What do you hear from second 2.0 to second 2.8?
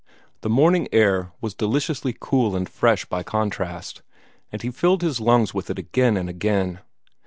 cool and